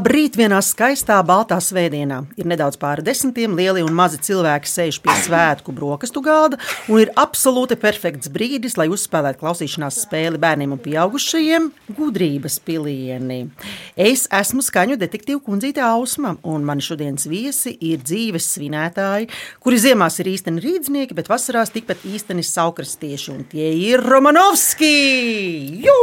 [0.00, 2.22] Labrīt, vienā skaistā, baltā svētdienā.
[2.40, 6.56] Ir nedaudz pāri desmitiem, lieli un mazi cilvēki sēž pie svētku brokastu galda,
[6.88, 11.68] un ir absolūti perfekts brīdis, lai uzspēlētu klausīšanās spēli bērniem un pieaugušajiem-
[11.98, 13.50] gudrības pilieni.
[13.94, 19.28] Es esmu skaņu detektīva kundzīte Ausma, un mani šodienas viesi ir dzīves svinētāji,
[19.60, 25.84] kuri ziemās ir īsteni rīdznieki, bet vasarās tikpat īsteni saukrastieši, un tie ir Romanovski!
[25.84, 26.00] Jū!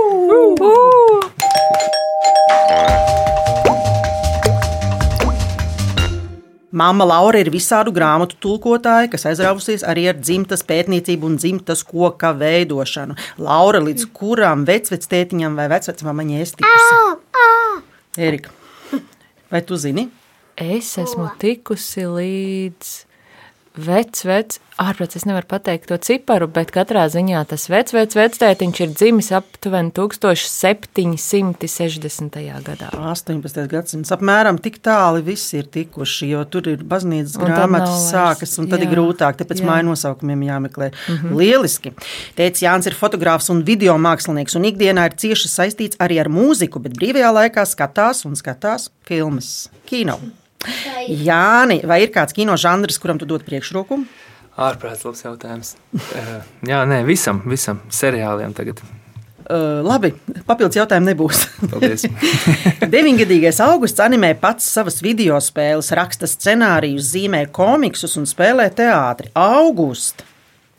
[6.75, 12.33] Māma Laura ir visādu grāmatu tulkotāja, kas aizrāvusies arī ar dzimtas pētniecību un dzimtas koka
[12.35, 13.15] veidošanu.
[13.39, 16.99] Laura, līdz kuram vecvectētiņam vai vecvecmāmaņai es tikusi?
[18.19, 18.51] Erika,
[19.53, 20.09] vai tu zini?
[20.59, 23.06] Es esmu tikusi līdz
[23.81, 28.77] vecs, vecs, ārprāts es nevaru pateikt to ciparu, bet katrā ziņā tas vecs, vecs, vectētiņš
[28.83, 32.37] ir dzimis aptuveni 1760.
[32.67, 32.87] gadā.
[32.93, 33.67] 18.
[33.71, 38.65] gadsimts apmēram tik tāli visi ir tikuši, jo tur ir baznīcas Un grāmatas sākas, un
[38.71, 39.67] tad ir jā, grūtāk, tāpēc jā.
[39.69, 40.87] māju nosaukumiem jāmeklē.
[41.33, 41.89] Lieliski!
[42.37, 46.77] Teicis Jānis ir fotogrāfs un video mākslinieks, un ikdienā ir cieši saistīts arī ar mūziku,
[46.83, 49.47] bet brīvajā laikā skatās un skatās filmas,
[49.89, 50.17] kino.
[51.07, 54.01] Jāni, vai ir kāds kino žanrs, kuram tu dod priekšroku?
[54.57, 55.75] Ārprāts labs jautājums.
[56.17, 58.81] Eh, Jā, nē, visam, visam seriāliem tagad.
[59.47, 60.09] Uh, labi,
[60.43, 61.43] papildus jautājumu nebūs.
[61.71, 62.03] Paldies.
[62.95, 69.31] Deviņgadīgais augusts animē pats savas video spēles, raksta scenārijus, zīmē komiksus un spēlē teātri.
[69.39, 70.25] August!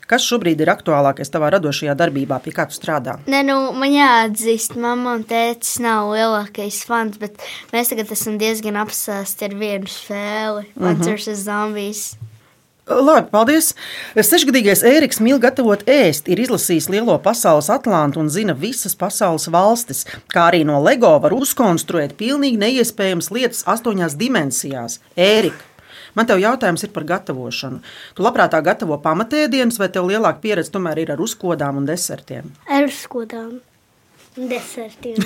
[0.09, 3.19] Kas šobrīd ir aktuālākais tavā radošajā darbībā, pie kā tu strādā?
[3.29, 7.37] Nē, nu, man jāatzīst, mamma un tētis nav lielākais fans, bet
[7.75, 11.13] mēs tagad esam diezgan apsēsti ar vienu spēli, Plants Mhm.
[11.15, 11.45] vs.
[11.45, 12.01] Zombies.
[12.89, 13.75] Labi, paldies.
[14.17, 20.07] Sešgadīgais Ēriks mīl gatavot ēst, ir izlasījis lielo pasaules atlantu un zina visas pasaules valstis.
[20.33, 24.97] Kā arī no LEGO var uzkonstruēt pilnīgi neiespējamas lietas astoņās dimensijās.
[25.15, 25.61] Ērika,
[26.15, 27.81] man te jautājums ir par gatavošanu.
[28.15, 32.53] Tu labprāt gatavo pamatēdienas, vai tev lielāka pieredze tomēr ir ar uzkodām un desertiem?
[32.69, 33.59] Ar skodām.
[34.39, 35.17] Desertiem.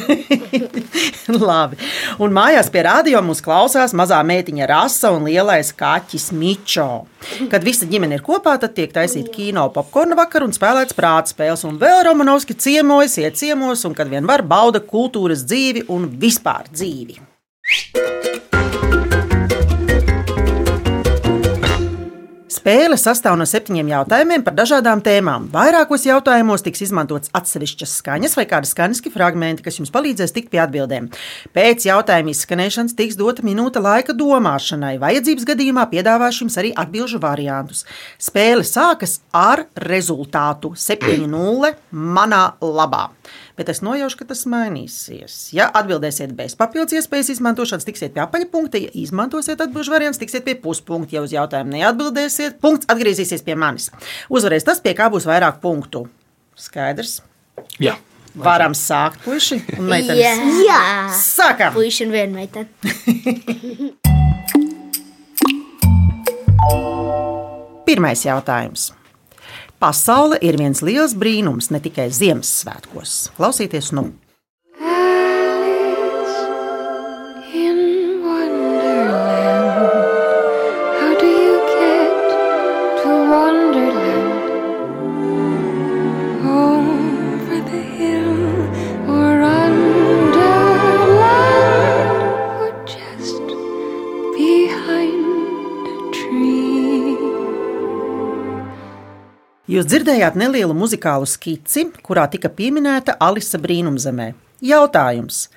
[1.48, 1.78] Labi.
[2.24, 7.04] Un mājās pie rādio mums klausās mazā meitiņa Rasa un lielais kaķis Mičo.
[7.52, 11.66] Kad visa ģimene ir kopā, tad tiek taisīta kino popkorna vakar un spēlēts prāta spēles.
[11.68, 16.72] Un vēl Romanovski ciemojas, iet ciemos, un kad vien var bauda kultūras dzīvi un vispār
[16.74, 17.20] dzīvi.
[22.54, 25.48] Spēle sastāv no septiņiem jautājumiem par dažādām tēmām.
[25.54, 30.60] Vairākos jautājumos tiks izmantots atsevišķas skaņas vai kādi skaņas fragmenti, kas jums palīdzēs tikt pie
[30.62, 31.08] atbildēm.
[31.56, 35.00] Pēc jautājuma izskanēšanas tiks dota minūte laika domāšanai.
[35.02, 37.88] Vajadzības gadījumā piedāvāšu jums arī atbildžu variantus.
[38.22, 43.08] Spēle sākas ar rezultātu 7-0 manā labā.
[43.54, 45.34] Bet es nojaušu, ka tas mainīsies.
[45.54, 48.82] Ja atbildēsiet bez papildus iespējas izmantošanas, tiksiet pie apaļa punkta.
[48.82, 51.14] Ja izmantosiet atbildžu variantu, tiksiet pie puspunkta.
[51.14, 53.92] Ja uz jautājumu neatbildēsiet, punkts atgriezīsies pie manis.
[54.34, 56.08] Uzvarēs tas, pie kā būs vairāk punktu.
[56.58, 57.20] Skaidrs.
[57.82, 57.94] Jā.
[58.34, 60.18] Varam sākt, puiši un meitenes.
[60.18, 60.34] Jā,
[60.66, 60.80] Jā.
[61.14, 61.70] Sākam!
[61.78, 62.66] puiši un viena meitene.
[67.86, 68.90] Pirmais jautājums.
[69.84, 73.34] Pasaule ir viens liels brīnums ne tikai Ziemassvētkos.
[73.36, 74.14] Klausieties, nu!
[99.74, 104.28] Jūs dzirdējāt nelielu muzikālu skici, kurā tika pieminēta Alise brīnumzemē.
[104.62, 105.48] Jautājums: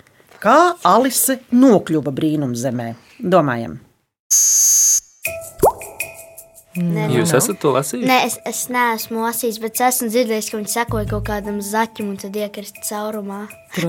[0.40, 2.94] Kā Alise nokļuva brīnumzemē?
[3.20, 3.76] Domājam,
[6.76, 8.08] Nē, Jūs esat to lasījuši?
[8.08, 12.10] Nē, es, es neesmu lasījis, bet es esmu dzirdējis, ka viņi sekoja kaut kādam zaķim
[12.12, 13.46] un tad iekrist caurumā.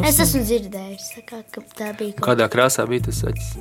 [0.07, 3.51] Es esmu dzirdējis, tā kā, ka tā bija kaut Kādā krāsā bija tas saķis?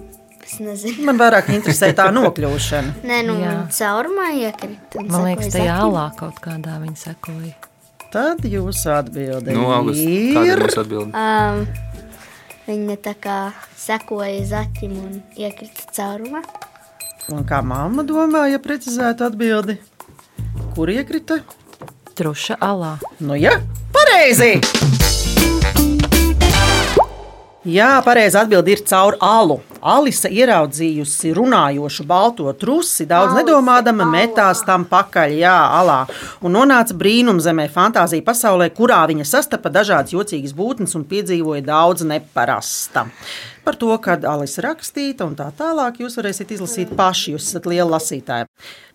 [0.47, 1.05] Kas nezinu.
[1.09, 2.95] man vairāk interesē tā nokļūšana.
[3.07, 3.37] Nē, nu,
[3.75, 4.99] caurumā iekrist.
[5.01, 7.55] un Man liekas, tajā alā kaut kādā viņa sekoja.
[8.15, 11.11] Tad jūsu atbilde Nu, August, kāda ir mūsu atbilde?
[11.11, 11.67] Um,
[12.69, 13.39] viņa tā kā
[13.77, 16.45] sekoja zaķim un iekrita caurumā.
[17.35, 19.81] Un kā mamma domāja, precizētu atbildi,
[20.77, 21.43] kur iekrita?
[22.17, 22.95] Truša alā.
[23.21, 23.59] Nu, jā,
[23.93, 24.95] pareizi!
[27.67, 29.57] Jā, pareizi atbild ir caur alu.
[29.83, 35.97] Alisa ieraudzījusi runājošu balto trusi, daudz Alise, nedomādama, metās tam pakaļ, jā, alā.
[36.47, 43.09] Un nonāca brīnumzemē, fantāzija pasaulē, kurā viņa sastapa dažādas jocīgas būtnes un piedzīvoja daudz neparasta.
[43.67, 47.89] Par to, kad Alisa rakstīta un tā tālāk, jūs varēsiet izlasīt paši, jūs esat lieli
[47.91, 48.47] lasītāji.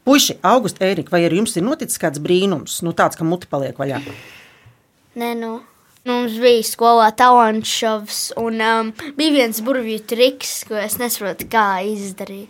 [0.08, 3.76] Puiši, August, Ērika, vai ar jums ir noticis kāds brīnums, nu tāds, ka muti paliek
[3.84, 4.00] vaļā?
[5.20, 5.58] Nē, nu.
[6.10, 8.88] Mums bija skolā talantu šovs, un um,
[9.18, 12.50] bija viens burvju triks, ko es nesaprotu, kā izdarīt.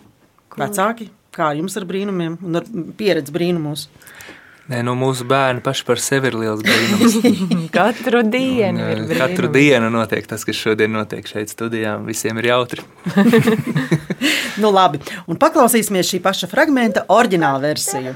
[0.56, 2.66] Vecāki, kā jums ar brīnumiem un ar
[2.96, 3.86] pieredzi brīnumos?
[4.72, 7.16] Nē, nu mūsu bērni paši par sevi ir liels brīnums.
[7.76, 9.56] Katru dienu ir Un, Katru brīnums.
[9.58, 11.96] dienu notiek tas, kas šodien notiek šeit studijā.
[12.08, 12.84] Visiem ir jautri.
[14.62, 18.12] Nu, labi, un paklausīsimies šī paša fragmenta oriģinālu versiju.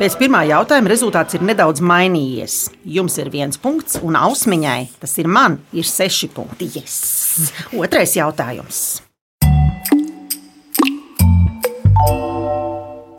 [0.00, 2.54] Pēc pirmā jautājuma rezultāts ir nedaudz mainījies.
[2.88, 6.70] Jums ir viens punkts, un ausmiņai, tas ir man, ir seši punkti.
[6.72, 7.50] Yes!
[7.76, 8.78] Otrais jautājums.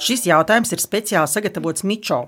[0.02, 2.24] Šis jautājums ir speciāli sagatavots Mičo.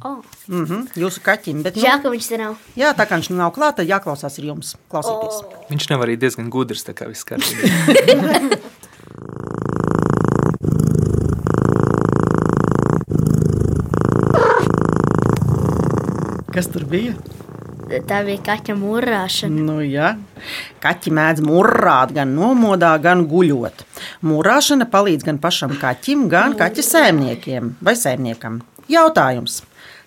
[0.00, 0.24] Oh.
[0.48, 2.56] Mm -hmm, jūsu kaķim, bet nu, Žēl, ka viņš te nav.
[2.76, 4.76] jā, tā kā viņš nav klāta, tad jāklausās ir jums.
[4.88, 5.44] Klausieties!
[5.44, 5.68] Oh.
[5.68, 7.68] Viņš nav arī diezgan gudrs, tā kā viss kārtībā.
[16.54, 17.16] Kas tur bija?
[18.06, 19.62] Tā bija kaķa mūrāšana.
[19.66, 20.12] Nu, jā.
[20.82, 23.82] Kaķi mēdz murrāt gan nomodā, gan guļot.
[24.22, 28.60] Mūrāšana palīdz gan pašam kaķim, gan kaķa sēmniekiem vai sēmniekam.
[28.86, 29.64] Jautājums.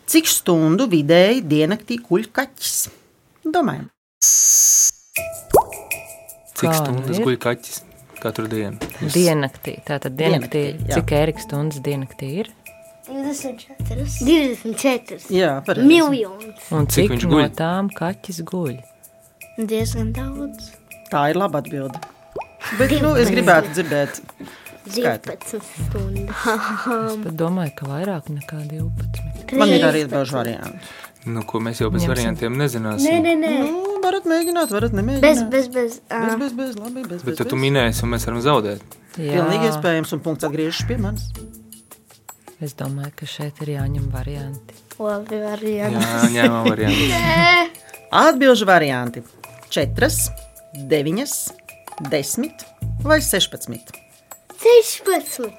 [0.08, 2.78] Cik stundu vidēji diennaktī guļ kaķis?
[3.44, 3.90] Domājam.
[6.58, 7.82] Cik stundas guļ kaķis
[8.24, 8.80] katru dienu?
[9.04, 9.82] Diennaktī.
[9.84, 12.56] Tātad diennaktī, Diennaktī, cik ēriks stundas diennaktī ir?
[13.07, 14.06] 24.
[14.27, 15.88] 24 Jā, pareizi.
[15.88, 16.68] miljonus.
[16.71, 17.42] Un Cik cik, viņš guļ?
[17.42, 18.75] no tām kaķis guļ?
[19.57, 20.71] Diezgan daudz.
[21.12, 22.00] Tā ir laba atbilde.
[22.77, 24.21] Bet nu, es gribētu dzirdēt,
[24.92, 26.48] 12 stundas.
[27.27, 29.56] Es domāju, ka vairāk nekā 12.
[29.60, 30.80] man ir arī daži varianti.
[31.27, 32.13] Nu, ko mēs jau bez Ņemsim.
[32.13, 33.07] variantiem nezināsim.
[33.12, 33.50] Nē, nē, nē.
[33.68, 35.25] Nu, varat mēģināt, varat nemēģināt.
[35.25, 35.98] Bez, bez, bez.
[36.07, 37.63] bez, Uh, bez, bez labi, bez, Bet bez, tad tu bez.
[37.65, 38.95] minēsi, un mēs varam zaudēt.
[39.18, 41.25] Pilnīgi iespējams, un punkts atgriežas pie manis.
[42.63, 44.74] Es domāju, ka šeit ir jāņem varianti.
[44.98, 46.07] labi, variants.
[46.07, 47.68] Jā, ņēmām variantu.
[48.25, 49.21] Atbilžu varianti-
[49.75, 50.09] 4,
[50.89, 51.36] 9,
[52.09, 52.65] 10
[53.06, 53.94] vai 16.
[54.57, 55.51] 16.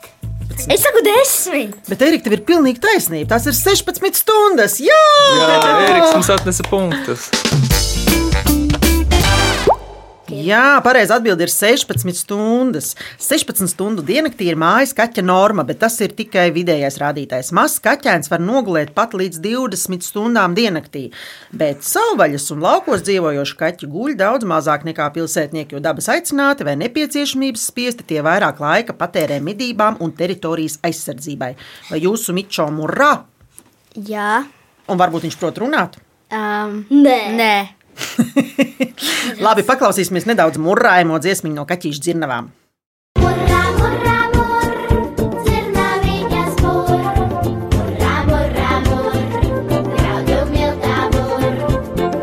[0.75, 1.77] Es saku desmit.
[1.87, 3.29] Bet, Erika, tev ir pilnīgi taisnība.
[3.37, 4.81] Tas ir 16 stundas.
[4.83, 4.99] Jā,
[5.39, 7.29] Jā, Eriks mums atnesa punktus.
[10.45, 12.93] Jā pareizi atbild ir 16 stundas.
[13.23, 17.51] 16 stundu diennaktī ir mājas kaķa norma, bet tas ir tikai vidējais rādītājs.
[17.57, 21.09] Mazs kaķēns var nogulēt pat līdz 20 stundām diennaktī,
[21.51, 26.77] bet savvaļas un laukos dzīvojoši kaķi guļ daudz mazāk nekā pilsētnieki, jo dabas aicināti vai
[26.85, 31.55] nepieciešamības spiesti tie vairāk laika patērē medībām un teritorijas aizsardzībai.
[31.91, 33.15] Vai jūsu mičo murrā?
[34.09, 34.45] Jā.
[34.89, 35.99] Un varbūt viņš prot runāt?
[36.29, 37.19] Um, Nē.
[37.33, 37.78] nē.
[39.45, 42.51] Labi, paklausīsimies nedaudz murrājumu dziesmu no kaķīšu dzirnavām.
[43.23, 44.69] Murra, murra, mur,
[46.63, 46.87] mur.
[47.69, 49.17] Murra, murra, mur,
[49.95, 51.47] graudu miltā mur.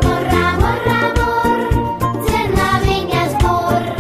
[0.05, 1.65] Murra, murra, mur,
[2.27, 3.91] dzirnaviņas mur.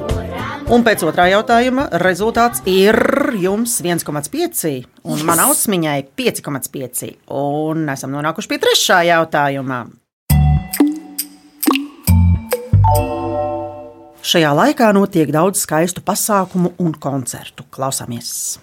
[0.00, 2.98] Murra, Un pēc otrā jautājuma rezultāts ir
[3.40, 4.76] jums 1,5
[5.10, 7.16] un manā ausmiņai 5,5.
[7.40, 9.84] Un esam nonākuši pie trešā jautājuma.
[14.20, 17.64] Šajā laikā notiek daudz skaistu pasākumu un koncertu.
[17.72, 18.60] Klausāmies!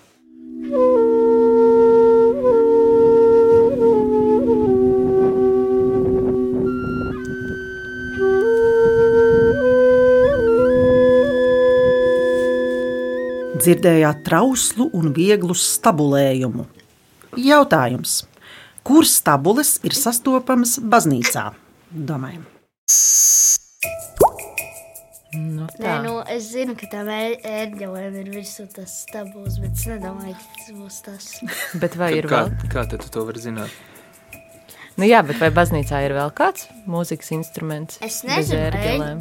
[13.58, 16.68] Dzirdējāt trauslu un vieglu stabulējumu.
[17.34, 18.22] Jautājums.
[18.86, 21.50] Kur stabules ir sastopamas baznīcā?
[21.90, 22.46] Domājam.
[25.36, 30.38] Nu, Nē, nu, es zinu, ka tam ērģelēm ir virsū tas stabuls, bet es nedomāju,
[30.40, 31.26] ka tas būs tas.
[31.84, 32.70] Bet vai ir Kā, vēl?
[32.72, 33.74] kā tad tu to vari zināt?
[34.98, 38.00] Nu, jā, bet vai baznīcā ir vēl kāds mūzikas instruments?
[38.02, 39.20] Es bez nezinu, ērģelēm?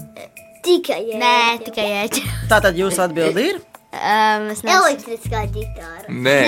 [0.64, 1.34] Tikai Nē,
[1.66, 2.38] tikai ērģelēm.
[2.54, 3.58] Tātad jūsu atbildi ir?
[3.96, 4.78] Um, es nezinu.
[4.86, 6.06] elektriskā ģitāra.
[6.08, 6.38] Nē,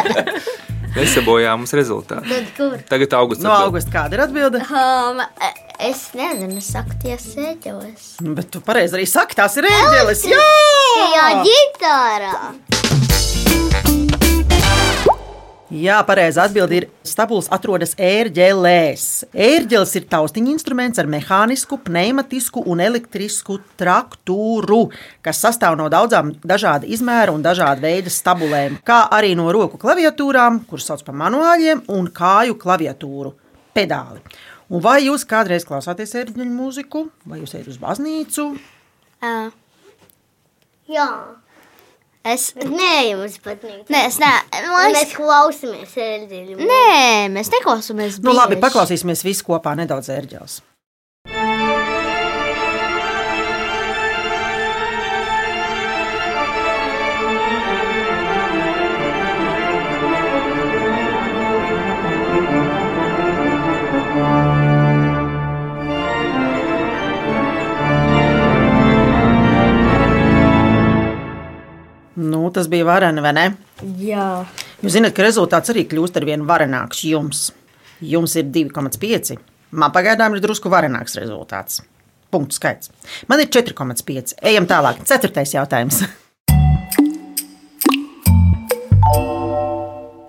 [0.98, 2.26] nesabojā mums rezultātu.
[2.28, 2.76] Tad kur?
[2.90, 3.44] Tagad augusts.
[3.46, 4.62] No augusta kāda ir atbilde?
[4.68, 8.18] Um, e- Es nezinu, es saku, tie sēžos.
[8.20, 10.26] Nu, Bet tu pareizi arī saki, tās ir ērģeles.
[10.28, 10.40] Jā!
[11.14, 12.32] Jā, ģitārā.
[15.70, 19.06] Jā, pareizi atbildi ir stabuls atrodas ērģelēs.
[19.32, 24.82] Ērģeles ir taustiņa instruments ar mehānisku, pneimatisku un elektrisku traktūru,
[25.24, 30.66] kas sastāv no daudzām dažāda izmēra un dažāda veida stabulēm, kā arī no roku klaviatūrām,
[30.68, 33.32] kuras sauc par manuāļiem, un kāju klaviatūru
[33.72, 34.20] pedāli.
[34.70, 38.44] Un vai jūs kādreiz klausāties ērģeļu mūziku, vai jūs ejat uz baznīcu?
[39.20, 39.50] Uh,
[40.90, 41.06] Jā.
[42.26, 43.84] es, Nē, jums patīk.
[43.90, 46.56] nē, es ne, es, mēs klausāmies ērģeļu.
[46.70, 48.20] nē, mēs neklausāmies.
[48.22, 50.60] Nu, labi, paklausīsimies visi kopā nedaudz ērģeles.
[72.20, 73.46] Nu, tas bija vareni, vai ne?
[73.96, 74.44] Jā.
[74.82, 77.46] Jūs zināt, ka rezultāts arī kļūst ar vien varenāks jums.
[78.04, 79.38] Jums ir 2,5.
[79.72, 81.80] Man pagaidām ir drusku varenāks rezultāts.
[82.30, 82.92] Punktu skaits.
[83.30, 84.36] Man ir 4,5.
[84.52, 85.00] Ejam tālāk.
[85.08, 86.02] Ceturtais jautājums.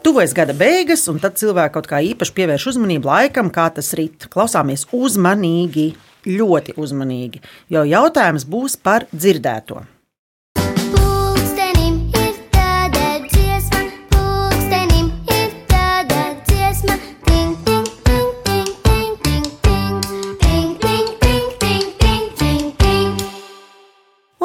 [0.02, 4.26] Tuvojas gada beigas, un tad cilvēki kaut kā īpaši pievērš uzmanību laikam, kā tas rit.
[4.32, 5.92] Klausāmies uzmanīgi,
[6.28, 7.40] ļoti uzmanīgi,
[7.72, 9.84] jo jautājums būs par dzirdēto.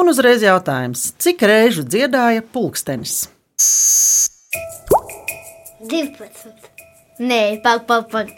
[0.07, 3.25] Un uzreiz jautājums, cik reižu dziedāja pulkstenis?
[5.83, 6.69] 12.
[7.19, 8.31] Nē, pak, pak, pak.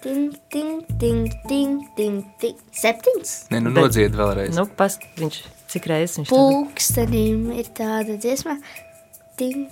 [0.00, 2.56] Ting, ting, ting, ting, ting, ting.
[2.72, 3.34] Septiņas.
[3.52, 4.56] Nē, nu nodzied vēlreiz.
[4.56, 5.36] Nu, past, viņš,
[5.68, 8.56] cik reizes viņš to Pulkstenim ir tāda dziesma.
[9.36, 9.68] Ting,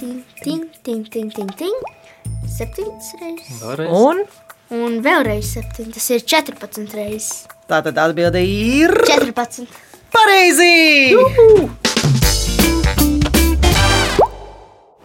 [0.00, 1.76] ting, ting, ting, ting, ting, ting.
[2.56, 3.60] Septiņas reizes.
[3.60, 3.92] Vēlreiz.
[4.00, 4.24] Un
[4.72, 5.92] Un vēlreiz septiņas.
[5.94, 7.44] Tas ir 14 reizes.
[7.68, 9.68] Tā tad atbilde ir 14.
[10.16, 11.16] Pareizi!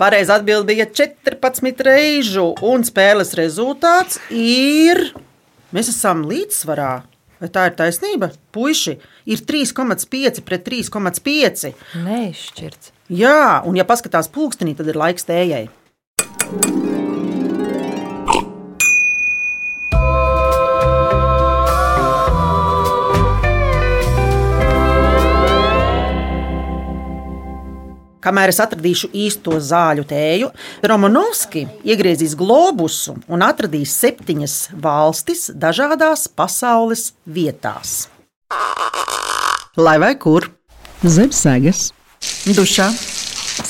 [0.02, 5.12] Pareizi atbilde bija 14 reižu, un spēles rezultāts ir.
[5.76, 6.94] Mēs esam līdzsvarā.
[7.42, 8.32] Vai tā ir taisnība?
[8.54, 11.74] Puisi ir 3,5 pret 3,5.
[12.06, 12.94] neizšķirts.
[13.12, 15.66] Jā, un ja paskatās pulkstenī, tad ir laiks tējai.
[28.22, 30.52] Kamēr es atradīšu īsto zāļu tēju,
[30.86, 38.12] Romanovski iegriezīs globusu un atradīs septiņas valstis dažādās pasaules vietās.
[39.78, 40.52] Lai vai kur?
[41.02, 41.88] Zem sēgas,
[42.46, 42.92] dušā,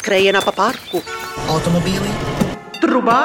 [0.02, 1.00] skrējienā pa parku,
[1.54, 2.12] automobīlī,
[2.82, 3.22] trubā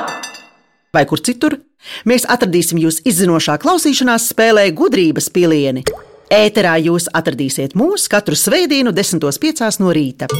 [0.94, 1.58] vai kur citur.
[2.06, 5.82] Mēs atradīsim jūs izzinošā klausīšanās spēlē gudrības pilieni.
[6.30, 9.82] Ēterā jūs atradīsiet mūs katru svētdienu, 10.5.
[9.82, 10.30] no rīta.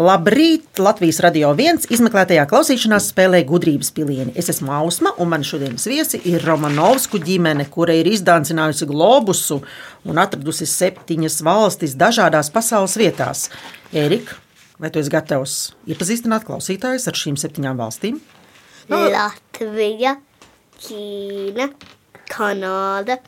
[0.00, 0.78] Labrīt!
[0.80, 4.32] Latvijas radio viens izmeklētajā klausīšanās spēlē gudrības pilieni.
[4.38, 9.58] Es esmu Ausma, un man šodienas viesi ir Romanovsku ģimene, kura ir izdāncinājusi globusu
[10.08, 13.44] un atradusi septiņas valstis dažādās pasaules vietās.
[13.92, 14.38] Erika,
[14.80, 15.58] vai tu esi gatavs
[15.90, 18.22] iepazīstināt klausītājus ar šīm septiņām valstīm?
[18.88, 20.16] Latvija,
[20.80, 21.68] Ķīna,
[22.32, 23.20] Kanāda,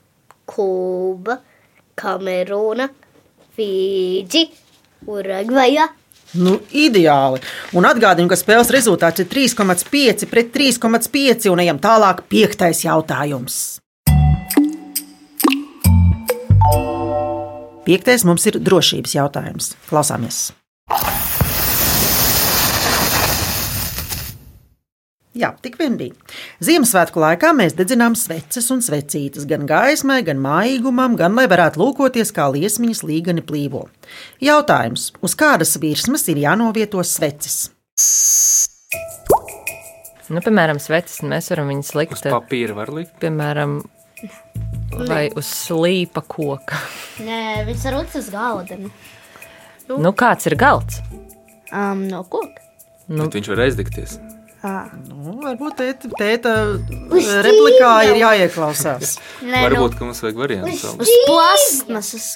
[0.48, 1.42] Kuba,
[1.98, 2.88] Kamerūna,
[3.56, 4.46] Fīdži,
[5.10, 5.90] Urugvaja.
[6.32, 7.42] Nu, ideāli.
[7.76, 12.24] Un atgādinu, ka spēles rezultāts ir 3,5 pret 3,5 un ejam tālāk.
[12.32, 13.60] Piektais jautājums.
[17.82, 19.74] Piektais mums ir drošības jautājums.
[19.90, 20.46] Klausāmies!
[25.32, 26.12] Jā, tik vien bija.
[26.60, 32.34] Ziemassvētku laikā mēs dedzinām sveces un svecītes gan gaismai, gan mājīgumam, gan lai varētu lūkoties,
[32.36, 33.86] kā liesmiņas līgani plīvo.
[34.44, 37.70] Jautājums, uz kādas virsmas ir jānovieto sveces?
[40.28, 42.18] Nu, piemēram, sveces mēs varam viņus likt.
[42.18, 43.16] Uz papīra var likt.
[43.24, 43.78] Piemēram,
[45.08, 46.76] vai uz slīpa koka.
[47.24, 48.78] Nē, viņš var likt uz galda.
[49.96, 51.00] Nu, kāds ir galds?
[51.72, 52.60] Um, no koka.
[53.08, 54.20] Nu, Bet viņš var aizdegties.
[54.62, 56.52] Nu, varbūt tēta, tēta
[57.42, 59.16] replikā ir jāieklausās.
[59.42, 60.94] Nē, Varbūt, ka mums vajag variantu.
[61.02, 62.28] Uz plasmasas.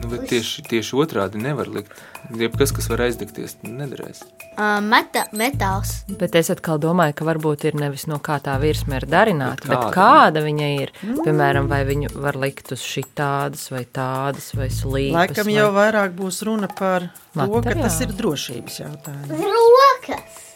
[0.00, 1.92] Nu, Bet tieši, tieši otrādi nevar likt.
[2.30, 4.22] Jebkas, kas var aizdegties, nederēs.
[4.54, 5.90] Uh, meta, metāls.
[6.20, 9.74] Bet es atkal domāju, ka varbūt ir nevis no kā tā virsma ir darināta, Bet
[9.74, 9.94] bet kāda?
[9.98, 10.92] kāda viņa ir.
[11.20, 15.18] Piemēram, vai viņu var likt uz šī tādas, vai tādas, vai slīpas.
[15.18, 15.56] Laikam vai...
[15.58, 17.82] jau vairāk būs runa par to, ka Materiāli.
[17.84, 19.50] tas ir drošības jautājums.
[19.50, 20.46] Rokas!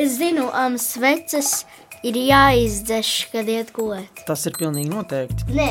[0.00, 1.64] Es zinu, um, sveces
[2.04, 4.24] ir jāizdzēš, kad iet gulēt.
[4.28, 5.46] Tas ir pilnīgi noteikti.
[5.54, 5.68] Nē,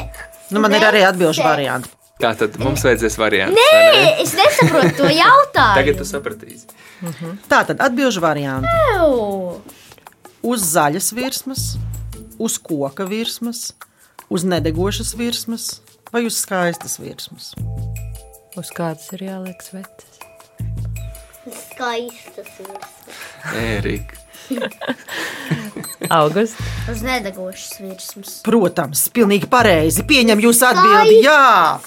[0.54, 1.90] Nu, man ir arī atbildīgs variants.
[2.22, 3.58] Tā tad mums vajadzēs variantu.
[3.58, 5.78] Nē, es nesaprotu to jautājumu.
[5.80, 6.68] Tagad tu sapratīsi.
[7.50, 8.70] Tā tad atbildīgs variants.
[10.44, 11.64] Uz zaļas virsmas,
[12.38, 13.72] uz koka virsmas,
[14.30, 15.70] uz nedegošas virsmas
[16.14, 17.54] vai uz skaistas virsmas.
[18.60, 20.12] Uz kādas ir jāliek sveces?
[21.44, 22.70] skaistas ir.
[23.52, 24.16] Ērika.
[26.10, 26.60] August.
[26.92, 28.38] Uz nedegošas virsmas.
[28.46, 30.04] Protams, pilnīgi pareizi.
[30.08, 31.20] Pieņem jūsu atbildi.
[31.26, 31.80] Jā!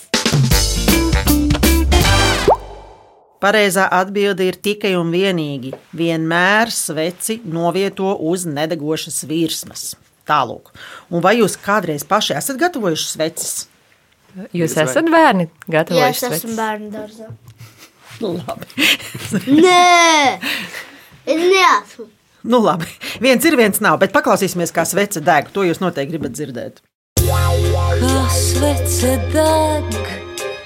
[3.40, 5.74] Pareizā atbilde ir tikai un vienīgi.
[5.96, 9.90] Vienmēr sveci novieto uz nedegošas virsmas.
[10.26, 10.72] Tālāk.
[11.12, 13.52] Un vai jūs kādreiz paši esat gatavojuši sveces?
[14.56, 14.86] Jūs vai.
[14.88, 16.56] esat bērni Jā, gatavojuši es esmu sveces?
[16.58, 17.28] bērnu dārzā.
[18.24, 18.64] Nu, labi.
[19.60, 20.40] Nē,
[21.26, 22.06] es neesmu.
[22.46, 22.86] nu, labi.
[23.20, 25.50] Viens ir, viens nav, bet paklausīsimies, kā svece deg.
[25.54, 26.82] To jūs noteikti gribat dzirdēt.
[27.26, 29.96] Kā svece deg,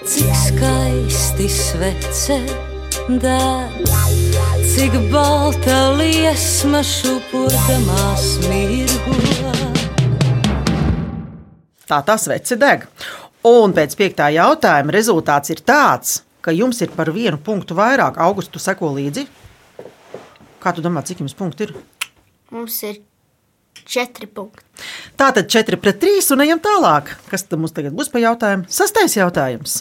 [0.05, 2.37] cik skaisti svece
[3.09, 3.88] deg,
[4.75, 9.17] cik balta liesma šupodamās mirgo.
[11.90, 12.85] Tā tas veci deg.
[13.49, 18.21] Un pēc piektā jautājuma rezultāts ir tāds, ka jums ir par vienu punktu vairāk.
[18.21, 19.25] Augustu seko līdzi.
[20.61, 21.71] Kā tu domā, cik jums punkti ir?
[22.52, 22.99] Mums ir
[23.88, 24.64] četri punkti.
[25.17, 27.14] Tā tad 4 pret 3 un ejam tālāk.
[27.31, 28.69] Kas tad mums tagad būs pa jautājumu?
[28.69, 29.81] Sastais jautājums.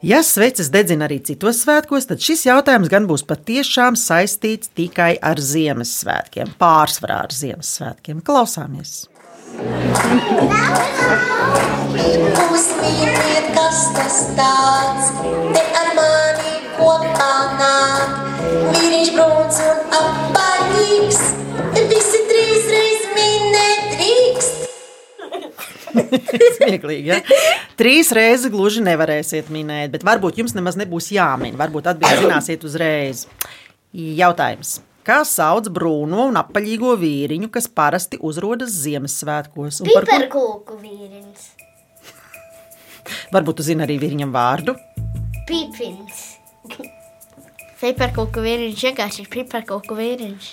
[0.00, 5.42] Ja sveces dedzina arī citos svētkos, tad šis jautājums gan būs patiešām saistīts tikai ar
[5.44, 8.22] Ziemassvētkiem, pārsvarā ar Ziemassvētkiem.
[8.24, 9.10] Klausāmies!
[12.46, 15.12] Uzminiet, kas tas tāds,
[15.52, 15.89] te ar
[16.84, 18.16] nāk.
[18.74, 21.20] Vīriņš brūns un apaļīgs,
[21.90, 24.56] visi trīs reiz minēt drīkst.
[26.56, 27.18] Smieklīgi, ja?
[27.80, 31.58] Trīs reizes gluži nevarēsiet minēt, bet varbūt jums nemaz nebūs jāmin.
[31.60, 33.26] Varbūt atbildēt zināsiet uzreiz.
[33.92, 34.78] Jautājums.
[35.04, 39.80] Kā sauc brūno un apaļīgo vīriņu, kas parasti uzrodas Ziemassvētkos?
[39.82, 41.48] Un par ko- Piparkūku vīriņš.
[43.34, 44.76] Varbūt jūs zināt arī viņam vārdu.
[45.48, 46.39] Pipins.
[47.80, 50.48] Piparkūku vīriņš vienkārši ir piparkūku vīriņš.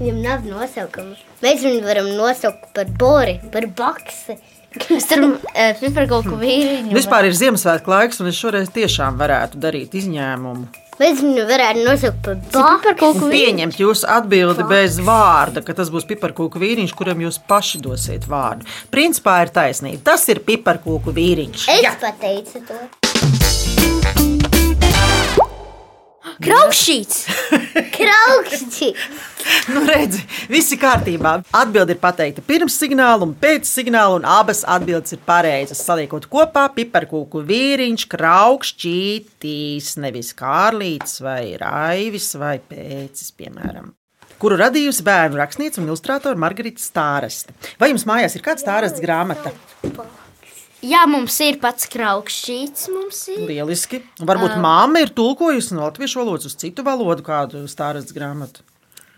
[0.00, 1.16] Viņam nav nosaukuma.
[1.42, 4.36] Mēs viņu varam nosaukt par Bori, par Baksi.
[4.94, 5.40] Es tur uh,
[5.80, 6.94] piparkūku vīriņu.
[6.94, 10.68] Vispār ir Ziemassvētku laiks, un es šoreiz tiešām varētu darīt izņēmumu.
[11.00, 12.38] Mēs viņu varētu nosaukt par.
[12.54, 13.34] Piparkūku Un vīriņš.
[13.34, 18.68] pieņemt jūsu atbildi bez vārda, ka tas būs piparkūku vīriņš, kuram jūs paši dosiet vārdu.
[18.94, 20.04] Principā ir taisnība.
[20.12, 21.66] Tas ir piparkūku vīriņš.
[21.80, 23.39] Es pateicu to.
[26.44, 27.24] Kraukšķīts!
[27.96, 28.94] Kraukšķi.
[29.72, 30.20] Nu, redzi,
[30.52, 31.30] viss ir kārtībā.
[31.56, 35.80] Atbilde ir pateikta pirms signāla un pēc signāla, un abas atbildes ir pareizas.
[35.86, 43.94] Saliekot kopā, piparkūku vīriņš, kraukšķītis, nevis kārlītis vai raivis vai pēcis, piemēram.
[44.40, 47.56] Kuru radījusi bērnu rakstniece un ilustrātora Margarita Stāreste.
[47.80, 49.52] Vai jums mājās ir kāda stārasts grāmata?
[49.84, 50.06] Jā,
[51.10, 52.88] mums ir pats kraukšķīts.
[52.94, 53.42] Mums ir.
[53.50, 54.00] Lieliski.
[54.20, 58.64] Varbūt māma ir tulkojusi no latviešu valodas uz citu valodu kādu stārasts grāmatu.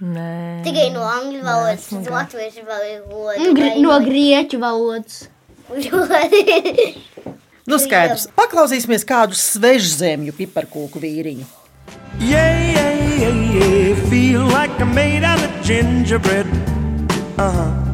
[0.03, 3.39] Nē, Tikai no angļu valodas, uz latviešu valodu.
[3.39, 5.29] Un gri no grieķu valodas.
[7.63, 8.25] Nu, skaidrs.
[8.35, 11.47] Paklausīsimies kādu svežzemju piparkūku vīriņu.
[12.19, 12.91] Yeah, yeah,
[13.23, 14.03] yeah, yeah.
[14.11, 16.51] Feel like I'm made out of gingerbread.
[17.39, 17.92] Uh huh.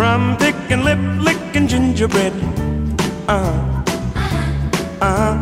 [0.00, 2.32] Crumb picking, lip licking gingerbread.
[3.28, 3.52] Uh.
[4.96, 5.36] Uh.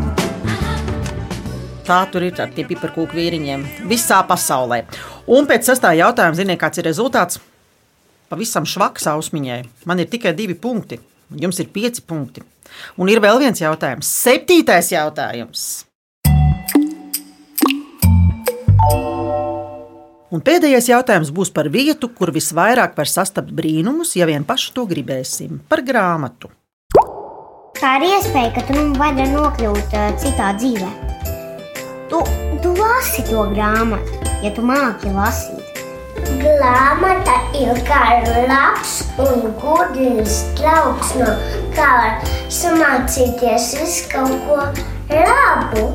[1.87, 4.81] Tā tur ir ar tiem piparkūku vīriņiem visā pasaulē.
[5.31, 7.39] Un pēc sastā jautājuma, ziniet, kāds ir rezultāts?
[8.27, 9.61] Pavisam švaks ausmiņai.
[9.87, 10.99] Man ir tikai divi punkti,
[11.31, 12.43] un jums ir pieci punkti.
[12.99, 15.69] Un ir vēl viens jautājums, septītais jautājums.
[20.29, 24.85] Un pēdējais jautājums būs par vietu, kur visvairāk var sastapt brīnumus, ja vien paši to
[24.91, 25.63] gribēsim.
[25.73, 26.51] Par grāmatu.
[27.79, 30.89] Tā ir iespēja, ka tu vari nokļūt uh, citā dzīvē.
[32.13, 32.21] Tu,
[32.61, 35.65] tu lasi to grāmatu, ja tu māki lasīt.
[36.43, 38.03] Grāmata ir kā
[38.51, 41.31] labs un gudrs draugs, no
[41.79, 44.61] kā var samācīties visu kaut ko
[45.09, 45.89] labu.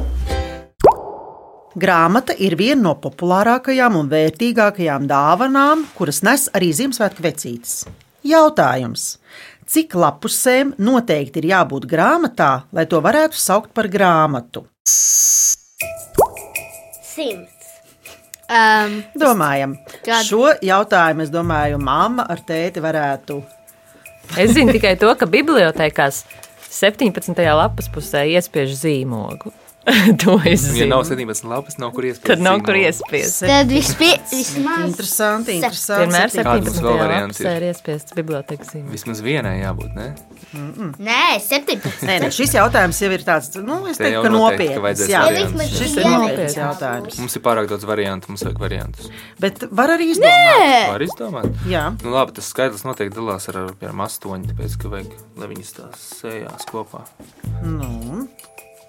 [1.73, 7.87] Grāmata ir viena no populārākajām un vērtīgākajām dāvanām, kuras nes arī Ziemassvētku vecītes.
[8.29, 9.17] Jautājums.
[9.65, 14.67] Cik lapusēm noteikti ir jābūt grāmatā, lai to varētu saukt par grāmatu?
[17.13, 17.49] Simts.
[18.53, 19.73] Um, Domājam,
[20.05, 20.27] Gadu.
[20.27, 23.39] šo jautājumu es domāju, mamma ar tēti varētu.
[24.37, 26.21] Es zinu tikai to, ka bibliotekās
[26.69, 27.33] 17.
[27.33, 29.49] lapas pusē iespiež zīmogu.
[30.23, 31.25] to es Ja nav zinu.
[31.27, 32.29] 17 lapas, nav kur iespējas.
[32.29, 33.41] Tad nav kur iespiest.
[33.43, 36.05] tad vispie, vismaz Interesanti, interesanti.
[36.05, 36.85] Vienmēr Kādas 17.
[36.85, 37.65] vēl varianti lapusē ir?
[37.71, 38.93] iespiests bibliotekas zīmogs.
[38.95, 40.07] Vismaz vienai jābūt, ne?
[40.53, 42.05] Nē, 17.
[42.07, 45.03] Nē, nē, šis jautājums jau ir tāds, nu, es Te teiktu, ka nopietns.
[45.09, 45.75] Jā, variantus.
[45.79, 47.19] šis ir nopietns jautājums.
[47.23, 49.09] Mums ir pārāk daudz variantu, mums vajag variantus.
[49.41, 50.87] Bet var arī izdomāt.
[50.93, 51.49] Var izdomāt?
[51.69, 51.85] Jā.
[52.05, 55.75] Nu, labi, tas skaitlis noteikti dalās ar, ar piemēram, astoņi, tāpēc, ka vajag, lai viņas
[55.79, 57.03] tās sējās kopā.
[57.65, 58.27] Nu,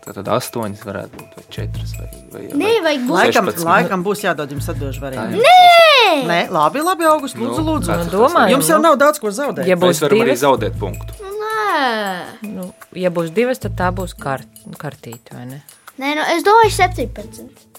[0.05, 3.09] Tātad astoņas varētu būt, vai četras, vai, vai, Nē, būt.
[3.09, 3.65] laikam, 16.
[3.65, 5.41] laikam būs jādod jums atbildžu variantu.
[5.41, 6.27] Nē!
[6.29, 7.89] Nē, labi, labi, August, lūdzu, Nu, lūdzu.
[7.89, 8.85] tas domāju, Jums jau nu.
[8.91, 9.65] nav daudz ko zaudēt.
[9.67, 11.17] Ja būs varam arī divas, zaudēt punktu.
[11.41, 14.47] Nē, nu, ja būs divas, tad tā būs kart,
[14.79, 15.63] kartīte, vai ne?
[15.99, 17.73] Nē nu, es domāju 17.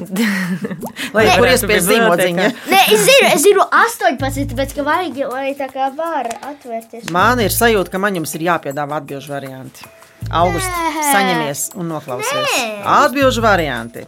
[0.00, 1.86] Lai Varētu iespējas bibliotēkā.
[1.90, 2.48] zīmodziņa.
[2.72, 7.10] Nē, es zinu, es zinu 18, tāpēc ka vajag, lai tā kā var atvērties.
[7.12, 9.84] Man ir sajūta, ka man jums ir jāpiedāvā atbildžu varianti.
[10.28, 11.04] August, Nē.
[11.10, 12.50] saņemies un noklausies.
[12.54, 12.66] Nē.
[13.00, 14.04] Atbildžu varianti.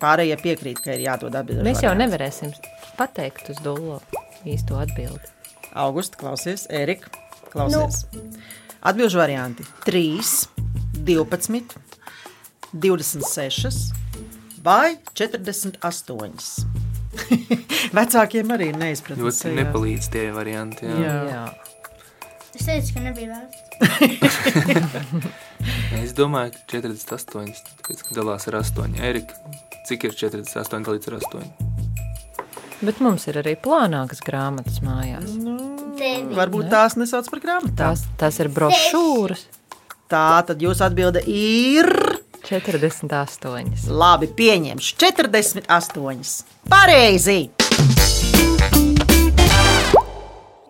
[0.00, 1.64] Pārējie piekrīt, ka ir jādod atbildžu.
[1.66, 2.54] Mēs jau nevarēsim
[2.96, 3.98] pateikt uz dūlo
[4.48, 5.28] īsto atbildi.
[5.76, 7.12] August, klausies, Erika,
[7.52, 8.06] klausies.
[8.14, 8.24] Nu.
[8.88, 10.48] Atbildžu varianti 3,
[11.04, 11.76] 12,
[12.72, 13.92] 26
[14.64, 15.80] vai 48.
[17.98, 19.24] Vecākiem arī ir neizpratne.
[19.26, 20.86] Ļoti nepalīdz tie varianti.
[20.88, 21.00] Jā.
[21.04, 21.18] Jā.
[21.28, 21.69] Jā.
[22.60, 23.58] Es teicu, ka nebija vērts.
[26.00, 28.96] Es domāju, ka 48, tāpēc, ka dalās ar 8.
[29.04, 29.36] Erika,
[29.88, 31.70] cik ir 48 dalīts ar 8?
[32.80, 35.32] Bet mums ir arī plānākas grāmatas mājās.
[36.36, 37.76] Varbūt tās nesauc par grāmatām.
[37.80, 39.46] Tās, tās ir brošūras.
[40.10, 41.88] Tā tad jūsu atbilde ir.
[42.44, 43.88] 48.
[43.92, 46.44] Labi, pieņemšu 48.
[46.72, 47.59] Pareizi!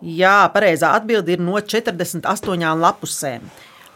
[0.01, 3.45] Jā, pareizā atbilde ir no 48 lapusēm.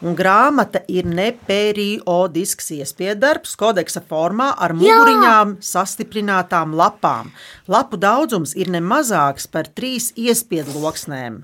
[0.05, 7.31] Un grāmata ir neperiodisks iespiedarbs, kodeksa formā ar muguriņām sastiprinātām lapām.
[7.71, 11.41] Lapu daudzums ir ne mazāks par trīs iespiedu loksnēm.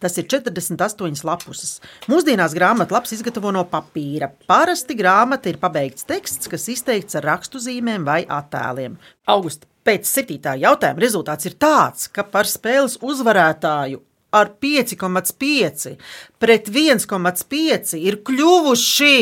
[0.00, 1.76] Tas ir 48 lapuses.
[2.08, 4.30] Mūsdienās grāmatu lapas izgatavo no papīra.
[4.48, 8.96] Parasti grāmata ir pabeigts teksts, kas izteikts ar rakstuzīmēm vai attēliem.
[9.28, 14.02] August pēc septītā jautājuma rezultāts ir tāds, ka par spēles uzvarētāju
[14.36, 15.96] ar 5,5
[16.38, 19.16] pret 1,5 ir kļuvuši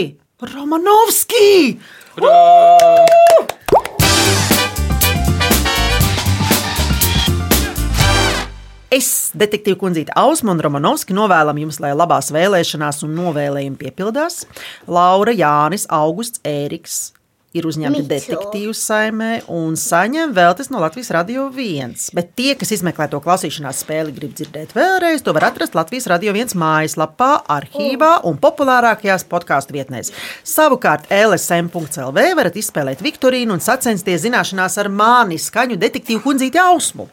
[0.52, 1.78] Romanovski!
[8.88, 14.46] Es, detektīva kundzīte Ausma un Romanovski, novēlam jums, lai labās vēlēšanās un novēlējumi piepildās.
[14.88, 17.17] Laura, Jānis, Augusts, Ēriks
[17.56, 18.10] ir uzņemti Mico.
[18.12, 22.12] detektīvu saimē un saņem veltes no Latvijas Radio 1.
[22.16, 26.34] Bet tie, kas izmeklē to klausīšanās spēli, grib dzirdēt vēlreiz, to var atrast Latvijas Radio
[26.36, 30.12] 1 mājaslapā, arhīvā un populārākajās podkāstu vietnēs.
[30.44, 37.08] Savukārt LSM.CLV varat izspēlēt Viktorīnu un sacensties zināšanās ar mani skaņu detektīvu kundzīti Ausmu.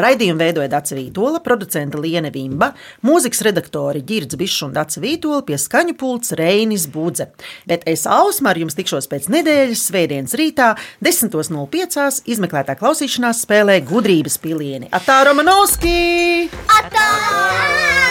[0.00, 2.72] Raidījumu veidoja Dācis Vītola, producente Liene Vimba,
[3.06, 7.30] mūzikas redaktori Girds Bišs un Dācis Vītola, pie skaņu pults Reinis Budze.
[7.70, 10.72] Bet es Ausma ar jums tikšos pēc nedēļas, svētdienas rītā,
[11.04, 12.22] 10.05.
[12.30, 14.90] izmeklētā klausīšanās spēlē gudrības pilieni.
[14.96, 16.48] Atā Romanovski!
[16.80, 18.09] Atā!